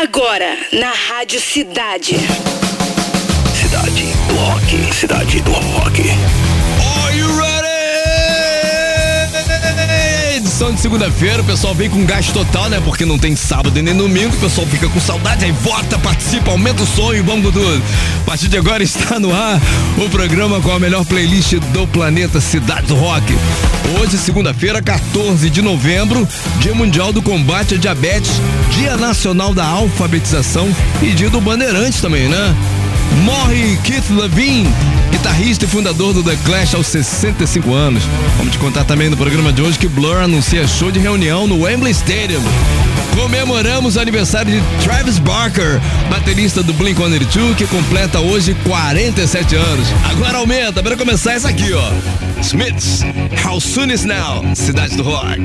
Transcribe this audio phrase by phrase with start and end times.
[0.00, 2.14] Agora, na Rádio Cidade.
[3.52, 4.94] Cidade do Rock.
[4.94, 6.02] Cidade do Rock.
[10.58, 12.80] Edição de segunda-feira, o pessoal vem com gás total, né?
[12.84, 16.82] Porque não tem sábado nem domingo, o pessoal fica com saudade, aí vota, participa, aumenta
[16.82, 17.80] o sonho, vamos com tudo.
[18.22, 19.60] A partir de agora está no ar
[20.04, 23.32] o programa com a melhor playlist do planeta Cidade do Rock.
[24.00, 26.26] Hoje, segunda-feira, 14 de novembro,
[26.58, 28.32] Dia Mundial do Combate à Diabetes,
[28.72, 30.68] Dia Nacional da Alfabetização
[31.00, 32.56] e Dia do Bandeirante também, né?
[33.24, 34.68] Morre Keith Levine,
[35.10, 38.02] guitarrista e fundador do The Clash aos 65 anos.
[38.36, 41.62] Vamos te contar também no programa de hoje que Blur anuncia show de reunião no
[41.62, 42.42] Wembley Stadium.
[43.14, 49.88] Comemoramos o aniversário de Travis Barker, baterista do Blink-182, que completa hoje 47 anos.
[50.10, 51.90] Agora aumenta, para começar essa aqui, ó.
[52.40, 53.04] Smiths,
[53.44, 55.40] How Soon Is Now, Cidade do Rock.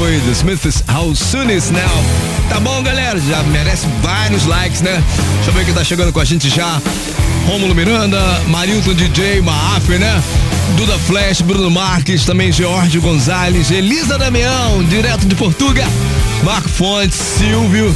[0.00, 1.82] foi The Smiths How Soon Is Now.
[2.48, 3.20] Tá bom, galera?
[3.20, 5.04] Já merece vários likes, né?
[5.34, 6.80] Deixa eu ver quem tá chegando com a gente já.
[7.46, 10.22] Rômulo Miranda, Marilton DJ, Maaf, né?
[10.74, 15.86] Duda Flash, Bruno Marques, também George Gonzalez, Elisa Damião, direto de Portugal,
[16.44, 17.94] Marco Fontes, Silvio,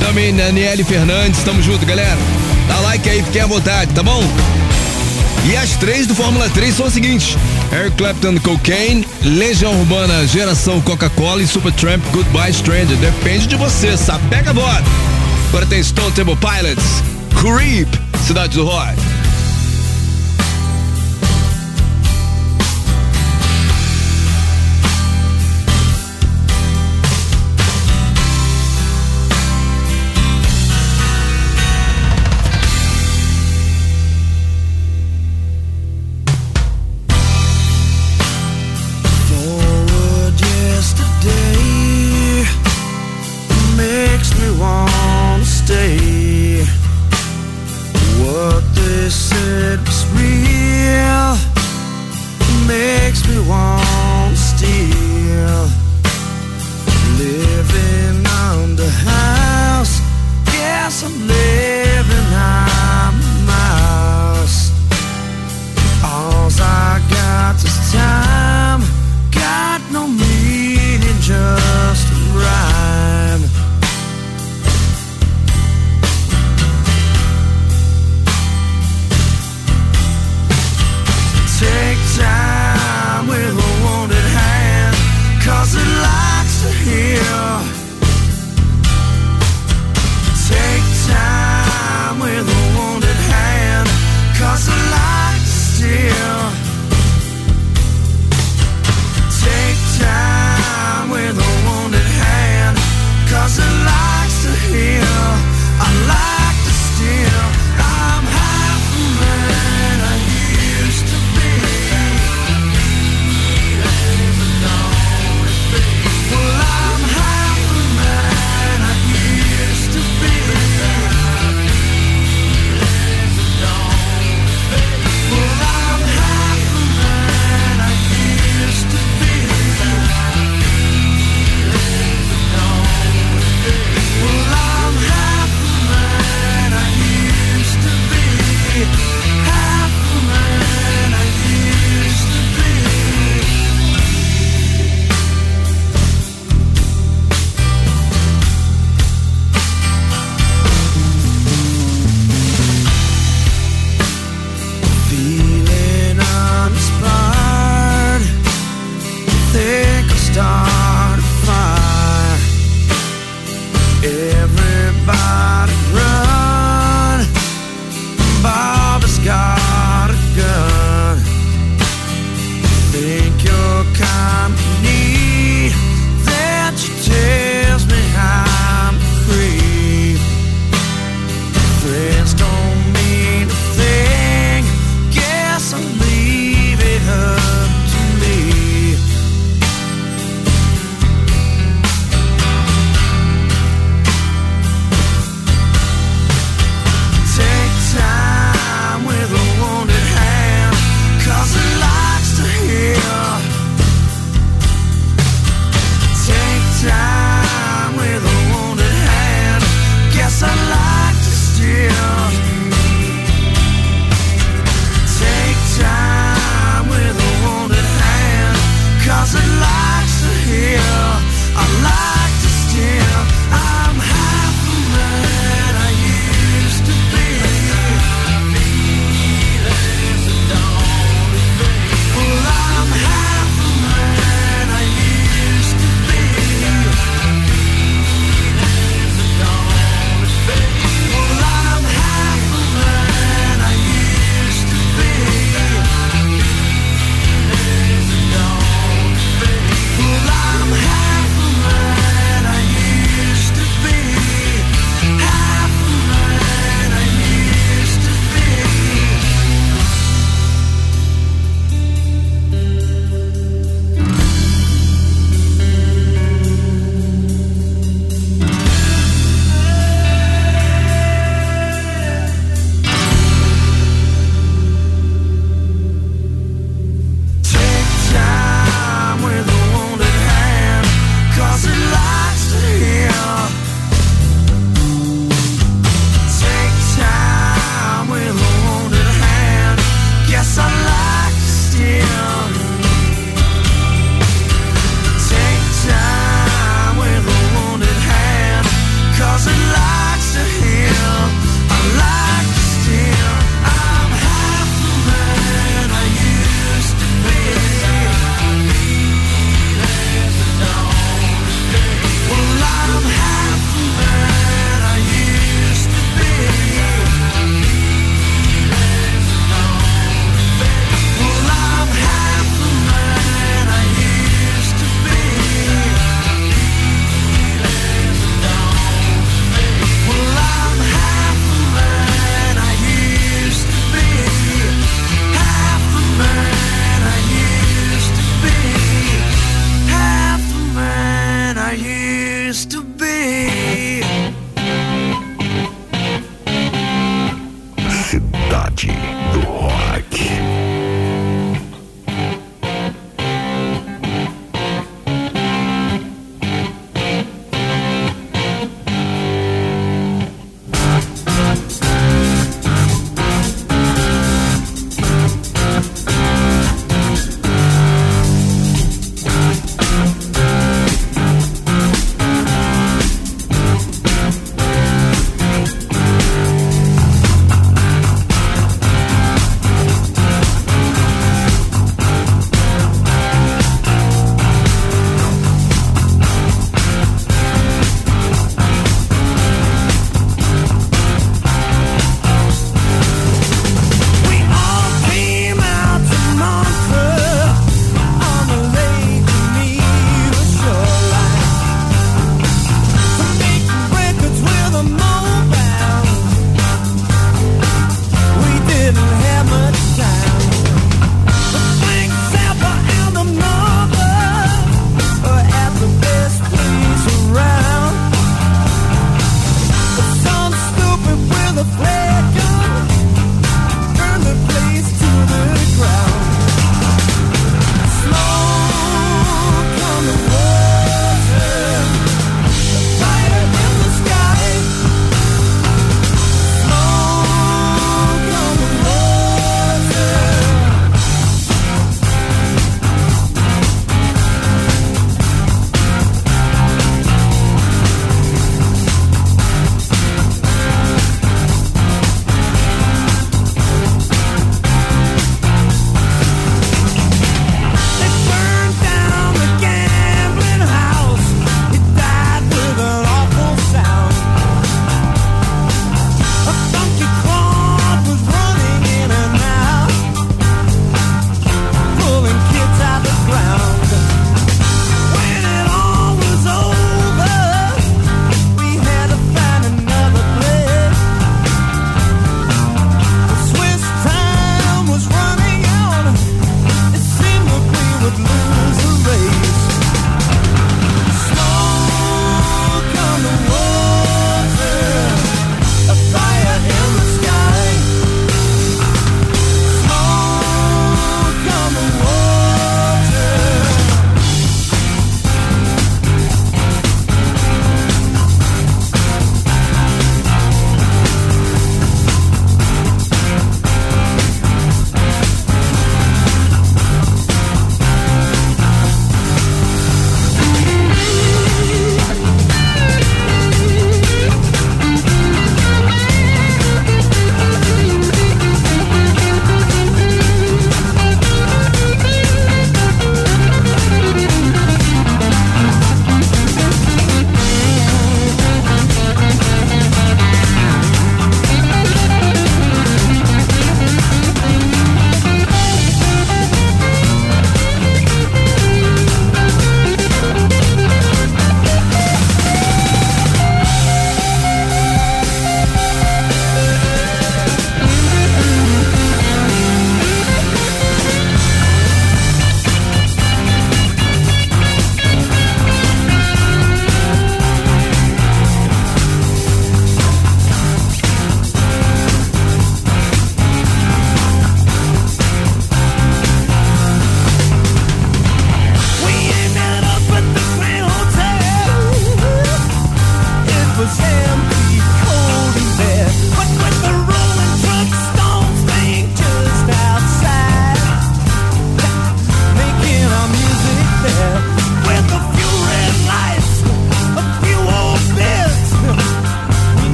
[0.00, 2.18] também Daniele Fernandes, tamo junto, galera.
[2.66, 4.24] Dá like aí, fiquem à vontade, tá bom?
[5.44, 7.36] E as três do Fórmula 3 são as seguintes.
[7.72, 12.96] Air Clapton Cocaine, Legião Urbana, Geração Coca-Cola e Supertramp Goodbye Stranger.
[12.98, 14.28] Depende de você, sabe?
[14.28, 14.82] Pega a.
[15.48, 17.02] Agora tem Stone Temple Pilots,
[17.40, 17.88] Creep,
[18.26, 19.11] Cidade do Rock.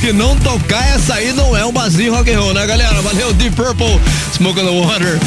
[0.00, 3.02] Que não tocar, essa aí não é um barzinho rock and roll, né, galera?
[3.02, 4.00] Valeu, Deep Purple,
[4.32, 5.18] Smoke on the Water,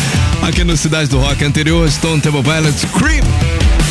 [0.41, 3.23] aqui no Cidade do Rock anterior, Stone Temple Pilots, Creep,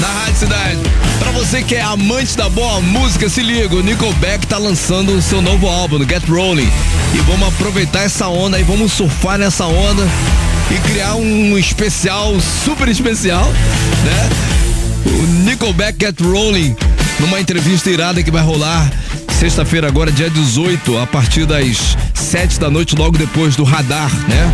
[0.01, 0.79] na Rádio Cidade.
[1.21, 5.23] Pra você que é amante da boa música, se liga, o Nickelback tá lançando o
[5.23, 6.71] seu novo álbum, Get Rolling.
[7.15, 10.03] E vamos aproveitar essa onda e vamos surfar nessa onda
[10.69, 13.47] e criar um especial, super especial,
[14.05, 14.31] né?
[15.07, 16.75] O Nickelback Get Rolling,
[17.21, 18.91] numa entrevista irada que vai rolar
[19.43, 24.53] sexta-feira agora, dia 18, a partir das 7 da noite, logo depois do Radar, né?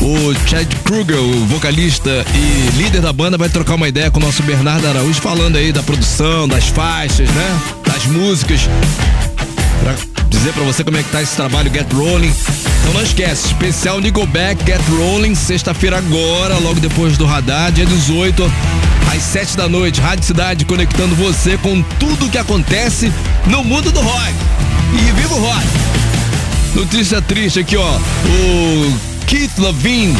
[0.00, 4.22] O Chad Kruger, o vocalista e líder da banda, vai trocar uma ideia com o
[4.22, 7.60] nosso Bernardo Araújo, falando aí da produção, das faixas, né?
[7.84, 8.62] Das músicas.
[9.82, 12.32] Pra dizer pra você como é que tá esse trabalho Get Rolling.
[12.80, 18.52] Então não esquece, especial Nickelback Get Rolling, sexta-feira agora, logo depois do Radar, dia 18,
[19.14, 23.12] às 7 da noite, Rádio Cidade conectando você com tudo que acontece
[23.46, 24.32] no mundo do rock.
[24.94, 25.66] E viva o rock!
[26.74, 27.96] Notícia triste aqui, ó.
[27.96, 30.16] O Keith Levine,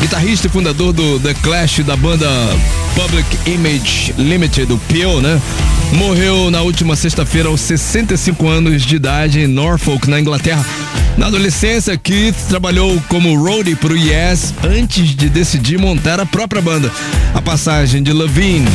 [0.00, 2.28] guitarrista e fundador do The Clash da banda
[2.94, 5.40] Public Image Limited, o PIO, né?
[5.92, 10.64] Morreu na última sexta-feira aos 65 anos de idade em Norfolk, na Inglaterra.
[11.16, 16.90] Na adolescência, Keith trabalhou como roadie pro Yes antes de decidir montar a própria banda.
[17.34, 18.68] A passagem de Levine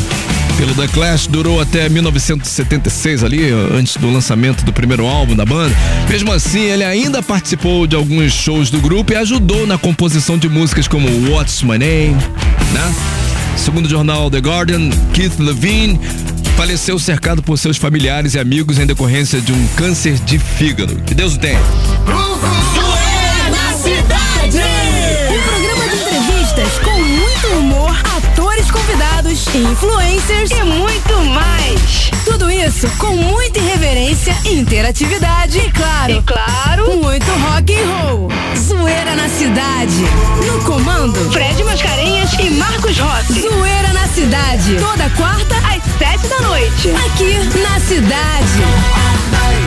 [0.57, 5.75] pelo The Clash durou até 1976 ali, antes do lançamento do primeiro álbum da banda.
[6.09, 10.47] Mesmo assim, ele ainda participou de alguns shows do grupo e ajudou na composição de
[10.47, 12.15] músicas como What's My Name,
[12.73, 12.95] né?
[13.57, 15.99] Segundo o jornal The Guardian, Keith Levine
[16.55, 20.95] faleceu cercado por seus familiares e amigos em decorrência de um câncer de fígado.
[21.05, 21.59] Que Deus o tenha.
[21.59, 22.39] Um
[25.43, 32.09] programa de entrevistas com muito humor, atores convidados, influencers E muito mais.
[32.23, 38.29] Tudo isso com muita irreverência, interatividade e, claro, E claro, muito rock and roll.
[38.57, 40.03] Zoeira na cidade.
[40.47, 43.41] No comando, Fred Mascarenhas e Marcos Rossi.
[43.41, 44.77] Zoeira na cidade.
[44.77, 46.89] Toda quarta, Às sete da noite.
[46.89, 49.64] aqui na cidade.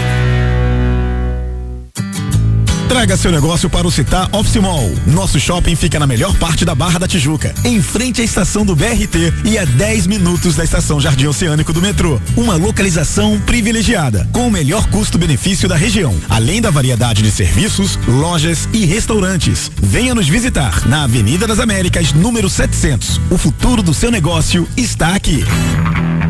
[2.88, 4.90] Traga seu negócio para o Citar Office Mall.
[5.06, 8.74] Nosso shopping fica na melhor parte da Barra da Tijuca, em frente à estação do
[8.74, 12.18] BRT e a 10 minutos da estação Jardim Oceânico do metrô.
[12.36, 18.68] Uma localização privilegiada, com o melhor custo-benefício da região, além da variedade de serviços, lojas
[18.72, 19.70] e restaurantes.
[19.82, 23.20] Venha nos visitar na Avenida das Américas, número 700.
[23.30, 25.44] O futuro do seu negócio está aqui.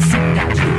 [0.00, 0.77] I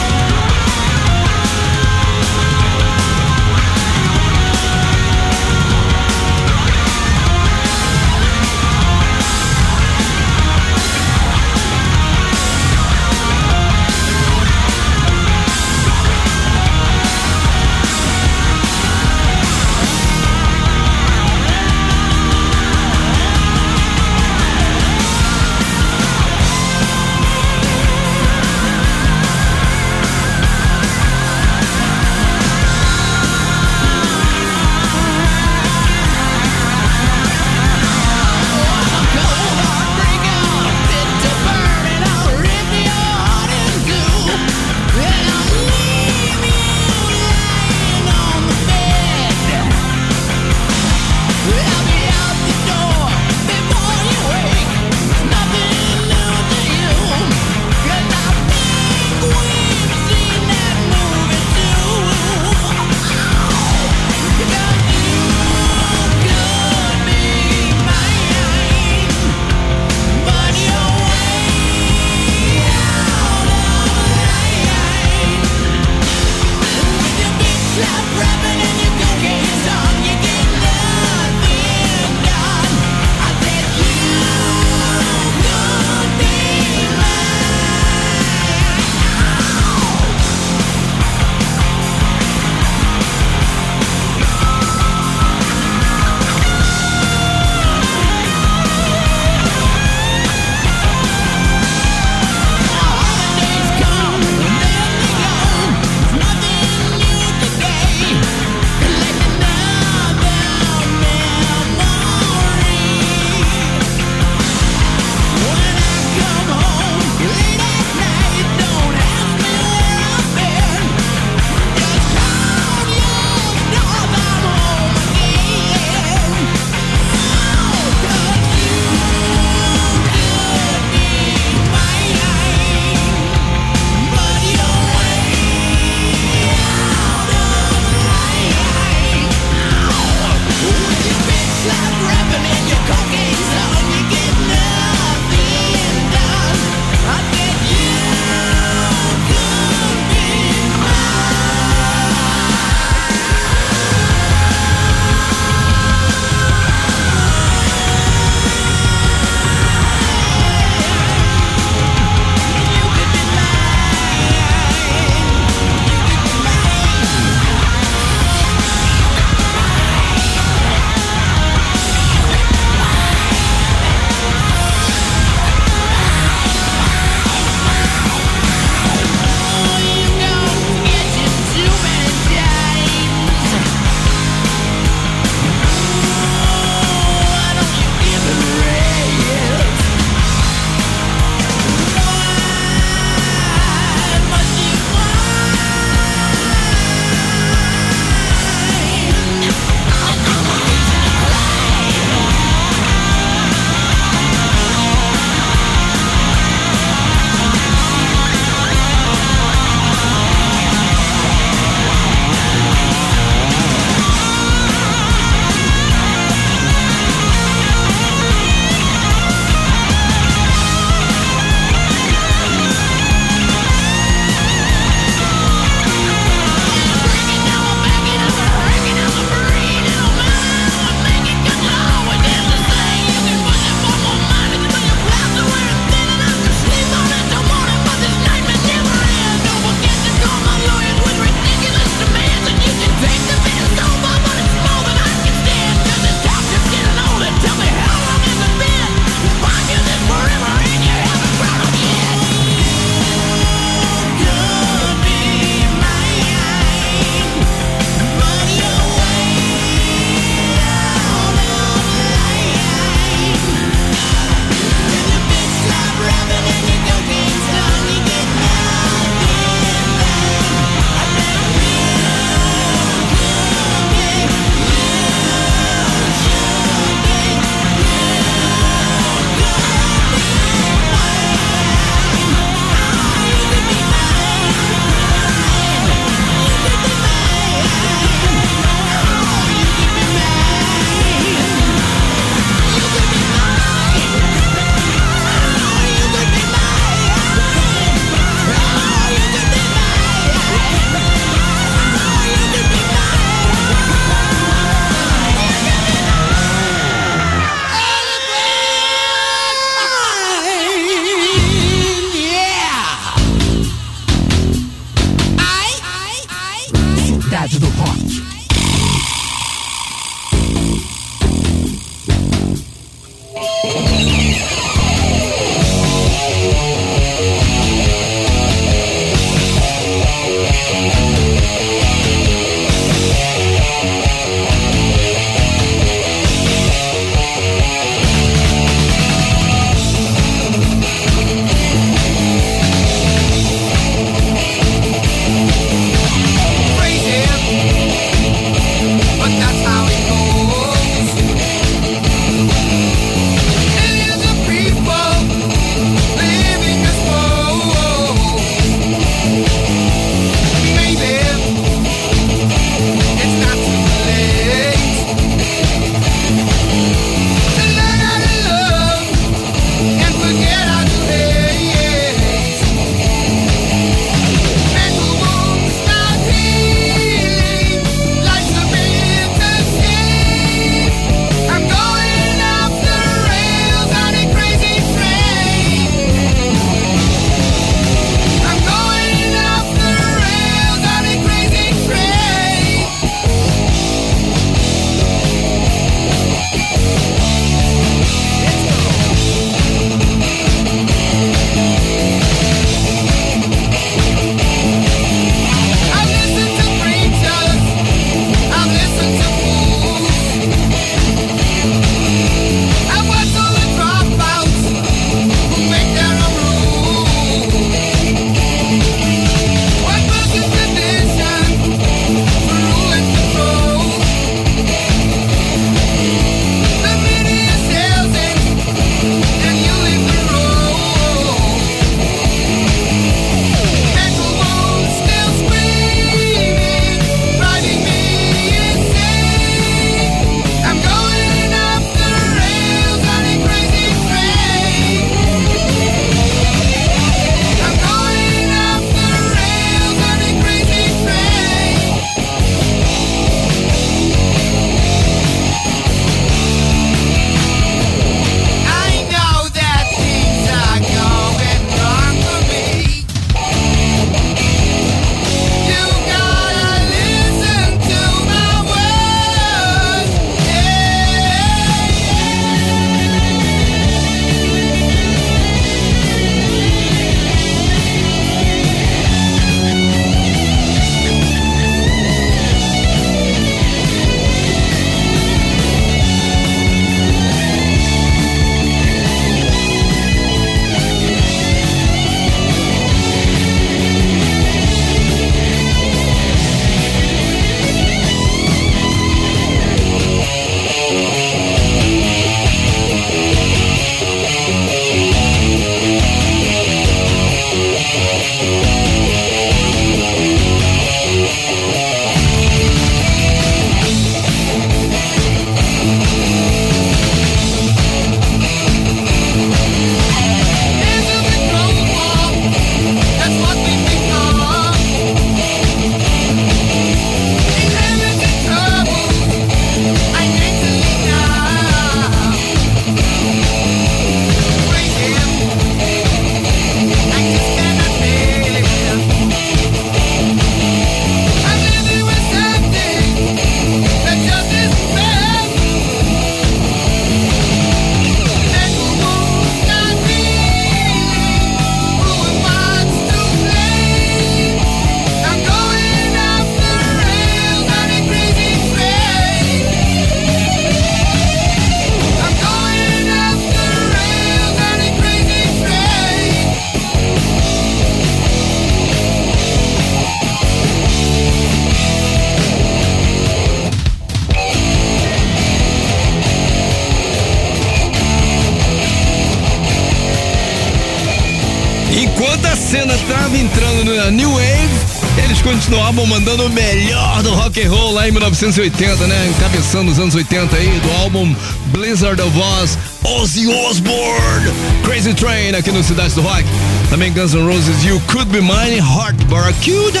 [585.68, 589.28] eles continuavam mandando o melhor do rock and roll lá em 1980, né?
[589.28, 591.34] Encabeçando os anos 80 aí, do álbum
[591.66, 594.50] Blizzard of Oz, Ozzy Osbourne,
[594.82, 596.44] Crazy Train aqui no Cidade do Rock.
[596.88, 600.00] Também Guns N' Roses, You Could Be Mine, Heart Barracuda.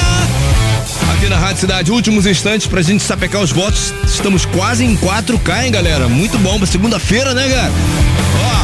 [1.14, 3.92] Aqui na Rádio Cidade, últimos instantes pra gente sapecar os votos.
[4.04, 6.08] Estamos quase em 4K, hein, galera?
[6.08, 7.72] Muito bom segunda-feira, né, cara?
[8.52, 8.57] Ó,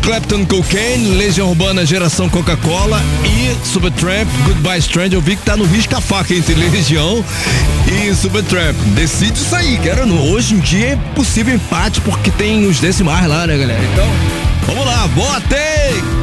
[0.00, 5.14] Clapton Cocaine, Legião Urbana Geração Coca-Cola e Supertramp Goodbye Stranger.
[5.14, 7.24] Eu vi que tá no risca-faca entre Legião
[7.86, 8.76] e Supertramp.
[8.94, 10.06] Decide aí, cara.
[10.06, 13.82] Hoje em dia é possível empate porque tem os decimais lá, né, galera?
[13.92, 14.08] Então,
[14.66, 16.21] vamos lá, votem!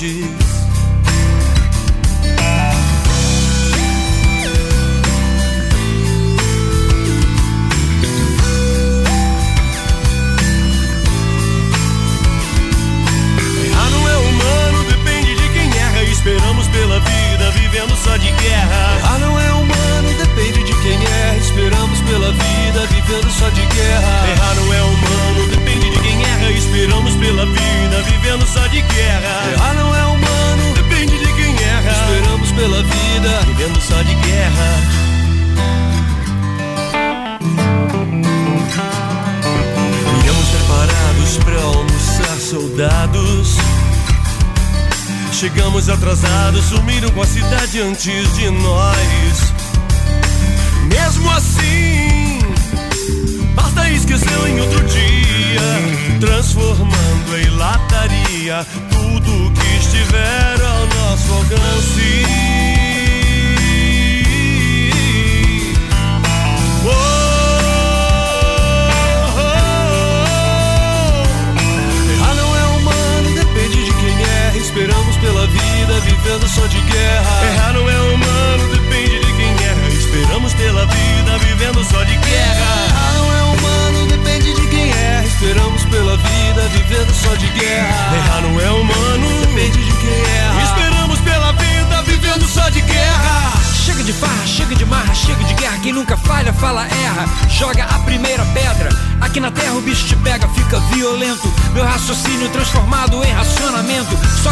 [0.00, 0.39] Correntes.
[47.80, 48.99] Antes de nós.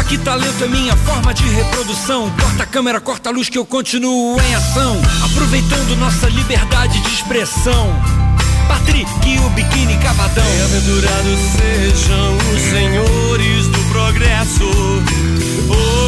[0.09, 2.31] Que talento é minha forma de reprodução.
[2.31, 4.99] Corta a câmera, corta a luz que eu continuo em ação.
[5.23, 7.95] Aproveitando nossa liberdade de expressão.
[8.67, 9.07] Patrick
[9.45, 10.43] o biquíni cavadão.
[10.43, 14.65] Bem-aventurados sejam os senhores do progresso.
[15.69, 15.98] Oh,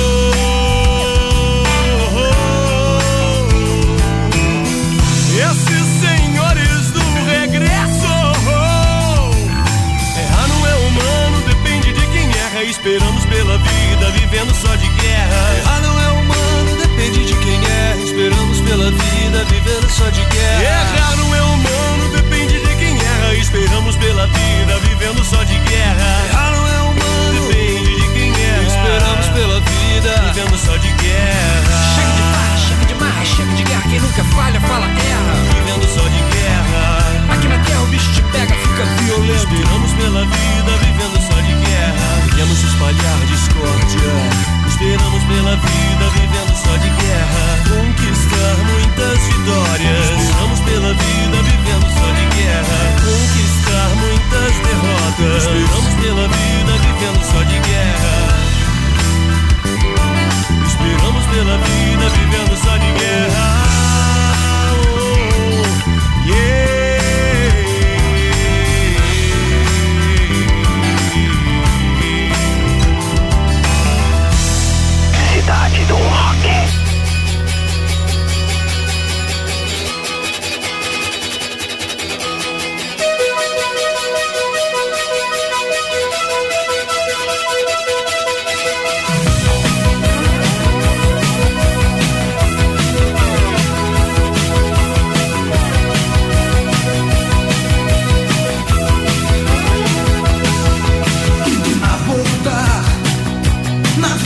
[12.64, 15.58] Esperamos pela vida, vivendo só de guerra.
[15.58, 17.98] Errar não é humano, depende de quem erra.
[17.98, 20.62] Esperamos pela vida, vivendo só de guerra.
[20.62, 23.34] Errar não é humano, depende de quem erra.
[23.36, 26.26] Esperamos pela vida, vivendo só de guerra.
[26.30, 28.64] Errar não é humano, depende de quem erra.
[28.64, 31.78] Esperamos pela vida, vivendo só de guerra.
[31.96, 33.84] Chega de farra, chega de marra, chega de guerra.
[33.90, 35.34] Quem nunca falha, fala erra.
[35.54, 37.34] Vivendo só de guerra.
[37.34, 39.54] Aqui na terra o bicho te pega, fica violento.
[39.54, 41.21] Esperamos pela vida, vivendo
[42.42, 44.14] Viemos espalhar discórdia.
[44.68, 47.46] Esperamos pela vida, vivendo só de guerra.
[47.70, 50.10] Conquistar muitas vitórias.
[50.10, 52.82] Esperamos pela vida, vivendo só de guerra.
[53.06, 55.38] Conquistar muitas derrotas.
[55.38, 58.16] Esperamos pela vida, vivendo só de guerra.
[60.66, 63.71] Esperamos pela vida, vivendo só de guerra.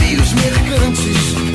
[0.05, 1.54] navios mercantes.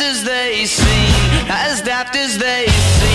[0.00, 3.13] As they seem, as daft as they seem,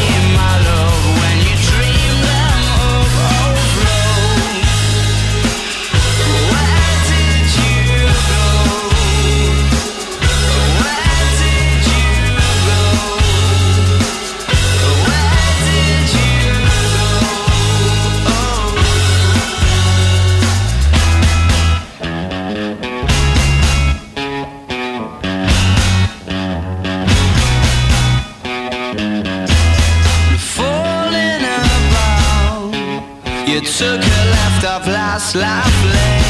[34.60, 36.29] stuff last laugh lane.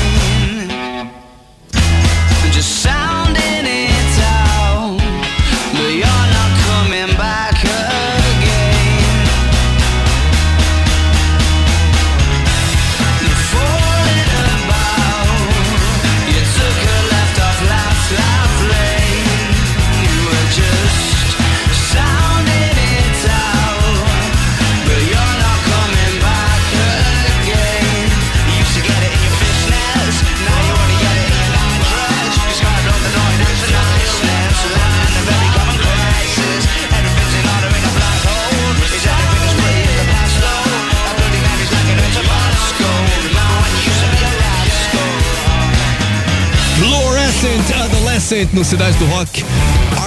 [47.59, 49.43] Fluorescent Adolescent no Cidade do Rock.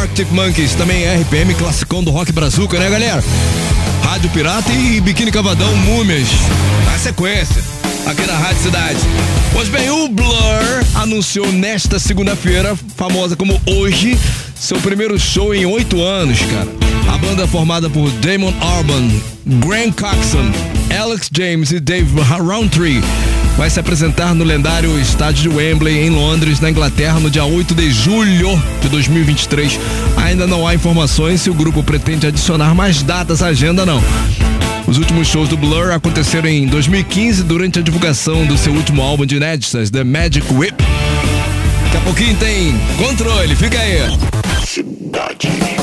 [0.01, 3.23] Arctic Monkeys, também RPM, classicão do rock brazuca, né, galera?
[4.05, 6.29] Rádio Pirata e Biquíni Cavadão, Múmias.
[6.87, 7.63] Na sequência,
[8.07, 8.99] aqui na Rádio Cidade.
[9.53, 14.19] Pois bem, o Blur anunciou nesta segunda-feira, famosa como hoje,
[14.55, 16.69] seu primeiro show em oito anos, cara.
[17.13, 20.51] A banda formada por Damon Albarn, Grant Coxon,
[20.99, 23.03] Alex James e Dave Roundtree
[23.57, 27.75] vai se apresentar no lendário estádio de Wembley, em Londres, na Inglaterra, no dia 8
[27.75, 29.79] de julho de 2023.
[30.17, 34.03] Ainda não há informações se o grupo pretende adicionar mais datas à agenda, não.
[34.87, 39.25] Os últimos shows do Blur aconteceram em 2015 durante a divulgação do seu último álbum
[39.25, 40.83] de inéditas, The Magic Whip.
[41.85, 44.01] Daqui a pouquinho tem controle, fica aí.
[44.67, 45.82] Cidade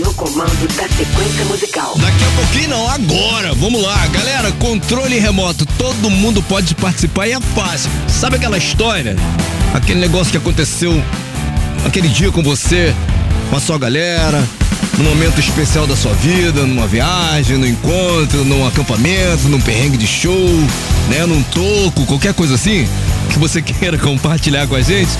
[0.00, 1.94] No comando da sequência musical.
[1.98, 3.54] Daqui a pouquinho não, agora.
[3.54, 4.50] Vamos lá, galera.
[4.52, 5.66] Controle remoto.
[5.76, 7.90] Todo mundo pode participar e é fácil.
[8.08, 9.16] Sabe aquela história?
[9.74, 10.92] Aquele negócio que aconteceu
[11.84, 12.94] aquele dia com você,
[13.50, 14.42] com a sua galera,
[15.02, 20.06] num momento especial da sua vida, numa viagem, num encontro, num acampamento, num perrengue de
[20.06, 20.48] show,
[21.08, 21.26] né?
[21.26, 22.86] Num toco, qualquer coisa assim
[23.32, 25.10] que você queira compartilhar com a gente.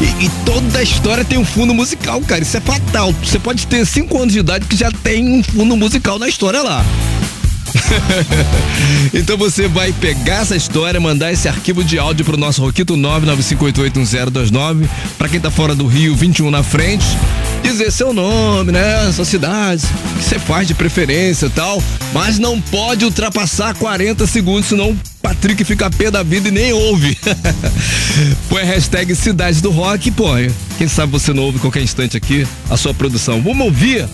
[0.00, 2.42] E, e toda a história tem um fundo musical, cara.
[2.42, 3.14] Isso é fatal.
[3.22, 6.60] Você pode ter 5 anos de idade que já tem um fundo musical na história
[6.60, 6.84] lá.
[9.12, 14.88] então você vai pegar essa história, mandar esse arquivo de áudio pro nosso Roquito 995881029.
[15.16, 17.06] Pra quem tá fora do Rio, 21 na frente.
[17.62, 19.12] Dizer seu nome, né?
[19.12, 21.82] Sua cidade, o que você faz de preferência e tal.
[22.12, 27.18] Mas não pode ultrapassar 40 segundos, senão Patrick fica pé da vida e nem ouve.
[28.48, 30.28] Põe a hashtag Cidade do Rock, pô.
[30.78, 33.42] Quem sabe você não ouve qualquer instante aqui a sua produção.
[33.42, 34.08] Vamos ouvir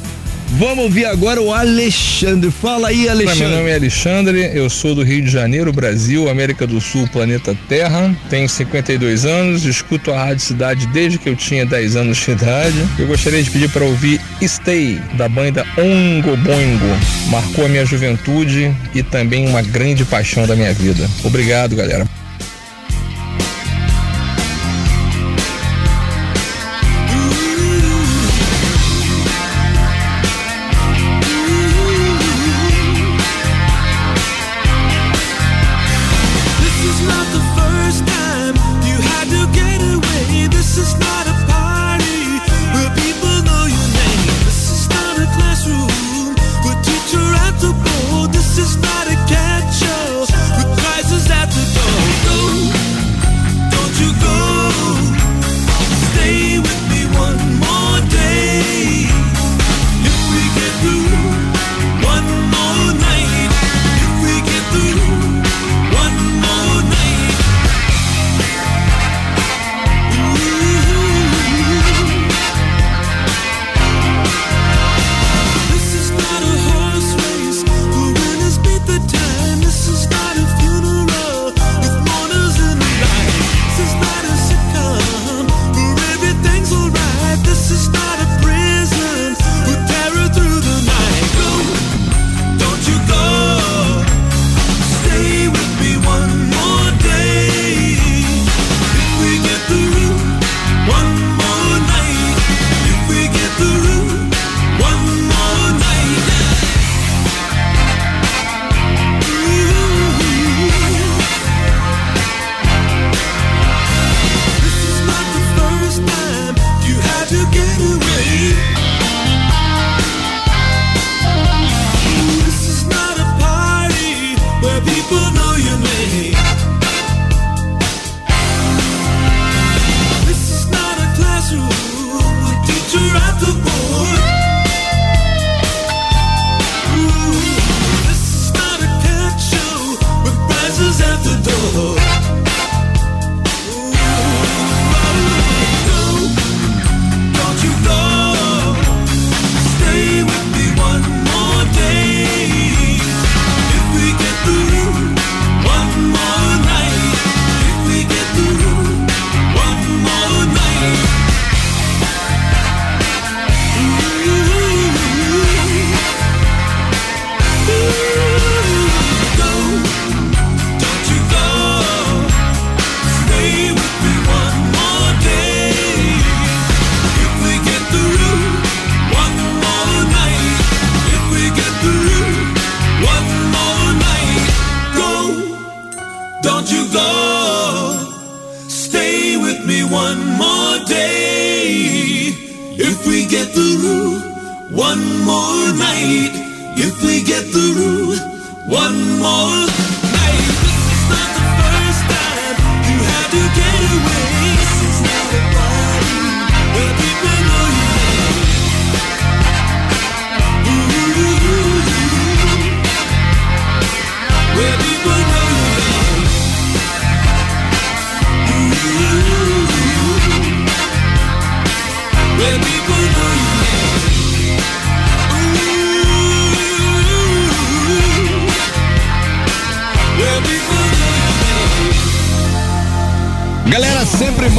[0.51, 2.51] Vamos ouvir agora o Alexandre.
[2.51, 3.57] Fala aí, Meu Alexandre.
[3.57, 8.15] nome é Alexandre, eu sou do Rio de Janeiro, Brasil, América do Sul, planeta Terra.
[8.31, 12.89] Tenho 52 anos, escuto a Rádio Cidade desde que eu tinha 10 anos de idade.
[12.99, 16.99] Eu gostaria de pedir para ouvir Stay, da banda Ongo Boingo.
[17.31, 21.09] Marcou a minha juventude e também uma grande paixão da minha vida.
[21.25, 22.07] Obrigado, galera.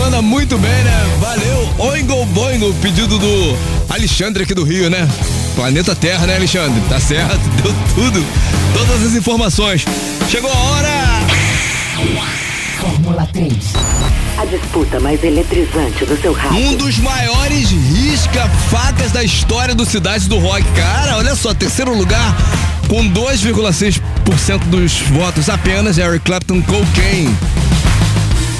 [0.05, 1.17] Sempre manda muito bem, né?
[1.19, 3.57] Valeu, Oingo Boingo, pedido do
[3.89, 5.07] Alexandre aqui do Rio, né?
[5.55, 6.79] Planeta Terra, né, Alexandre?
[6.87, 8.25] Tá certo, deu tudo,
[8.73, 9.85] todas as informações.
[10.29, 10.89] Chegou a hora!
[12.79, 13.53] Fórmula 3.
[14.37, 16.57] A disputa mais eletrizante do seu rádio.
[16.57, 20.63] Um dos maiores risca-facas da história do Cidade do Rock.
[20.75, 22.35] Cara, olha só, terceiro lugar
[22.87, 27.35] com 2,6% dos votos apenas, Eric Clapton Cocaine.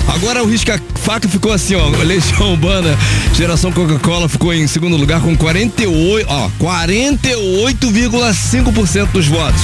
[0.08, 1.90] Agora o risca-faca ficou assim, ó.
[2.04, 2.96] Legião Urbana,
[3.34, 9.62] geração Coca-Cola ficou em segundo lugar com 48, ó, 48,5% dos votos.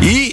[0.00, 0.32] E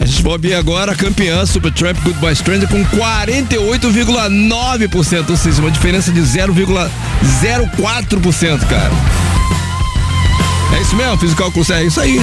[0.00, 5.70] a gente vai ouvir agora a campeã Supertramp Goodbye Stranger com 48,9%, ou seja, uma
[5.70, 8.92] diferença de 0,04%, cara.
[10.76, 12.20] É isso mesmo, fiz o cálculo certo, é isso aí.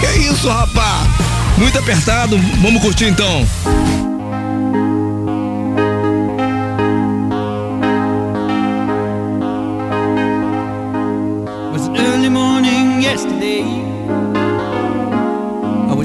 [0.00, 1.06] Que é isso, rapá?
[1.58, 3.46] Muito apertado, vamos curtir então.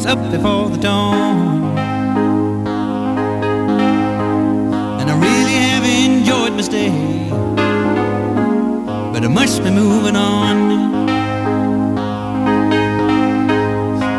[0.05, 1.77] up before the dawn.
[4.99, 6.91] And I really have enjoyed my stay,
[9.11, 10.55] but I must be moving on.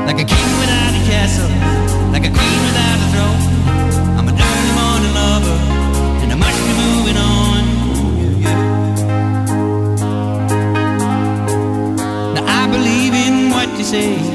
[0.07, 1.51] Like a king without a castle,
[2.11, 3.43] like a queen without a throne.
[4.19, 5.59] I'm an early morning lover,
[6.23, 7.63] and I must be moving on.
[8.19, 8.61] Yeah, yeah.
[12.35, 14.26] Now I believe in what you say.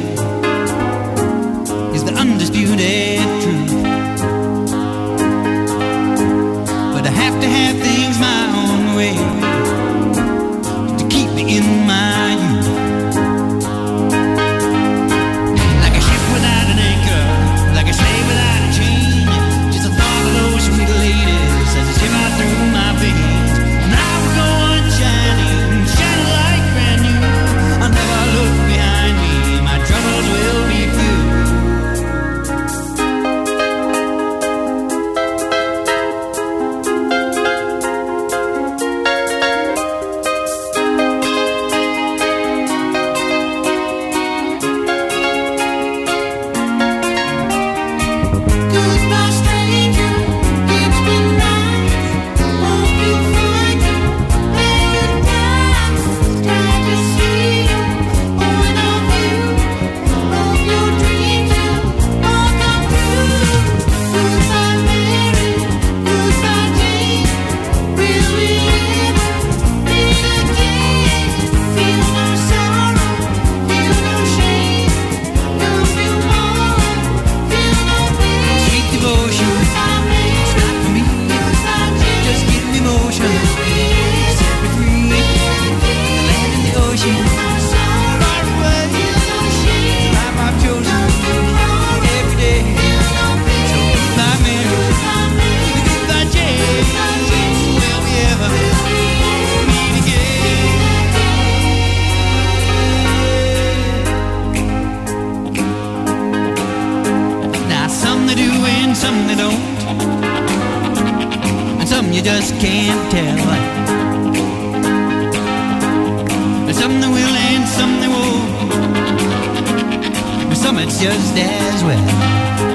[120.81, 122.70] it's just as well.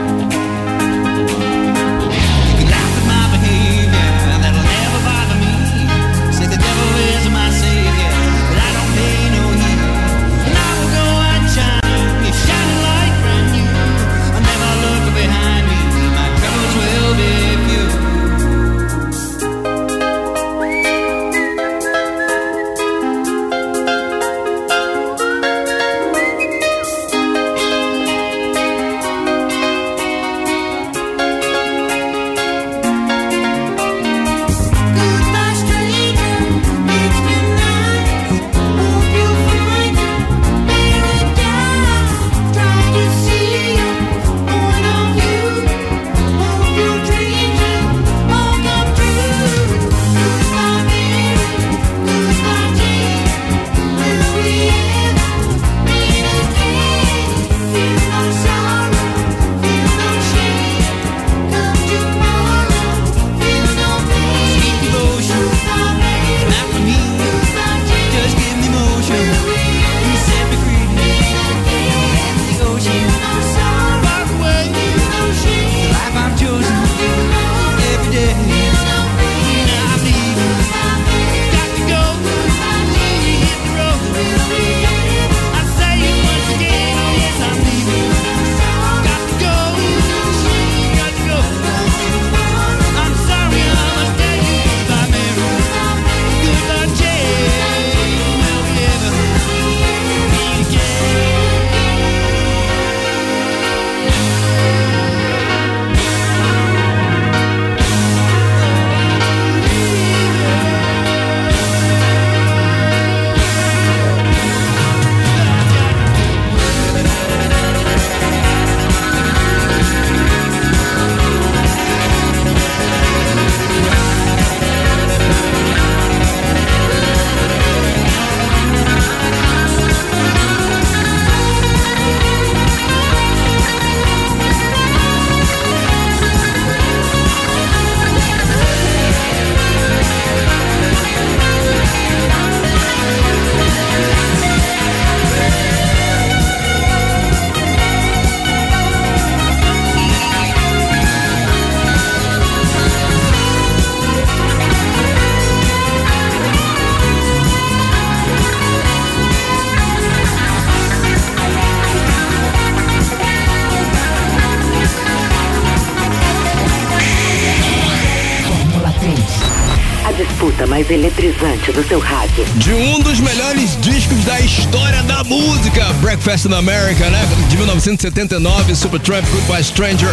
[170.87, 172.45] Mais eletrizante do seu rádio.
[172.57, 177.27] De um dos melhores discos da história da música, Breakfast in America, né?
[177.49, 180.09] De 1979, Supertramp, Goodbye Stranger,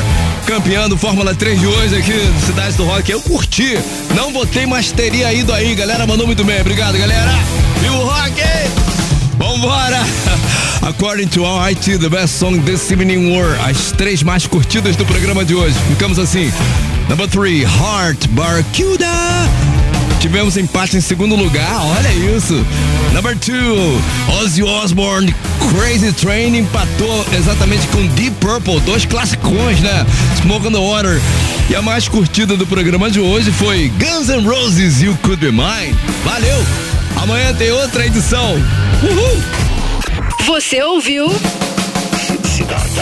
[0.46, 3.12] campeão do Fórmula 3 de hoje aqui no Cidade do Rock.
[3.12, 3.78] Eu curti,
[4.16, 6.06] não votei, mas teria ido aí, galera.
[6.06, 7.32] Mandou muito bem, obrigado, galera.
[7.84, 8.42] E o Rock!
[9.38, 10.02] Vambora!
[10.82, 15.06] According to our IT, the best song this evening were as três mais curtidas do
[15.06, 15.76] programa de hoje.
[15.90, 16.52] Ficamos assim.
[17.10, 19.23] Number 3, Heart Barracuda.
[20.24, 22.54] Tivemos empate em segundo lugar, olha isso.
[23.12, 25.36] Number 2, Ozzy Osbourne,
[25.70, 30.06] Crazy Train empatou exatamente com Deep Purple, dois classicões, né?
[30.42, 31.22] Smoke on the Water.
[31.70, 35.52] E a mais curtida do programa de hoje foi Guns N' Roses, You Could Be
[35.52, 35.94] Mine.
[36.24, 36.66] Valeu!
[37.22, 38.54] Amanhã tem outra edição.
[39.04, 39.44] Uhul!
[40.46, 41.30] Você ouviu?
[42.46, 42.93] Cidade.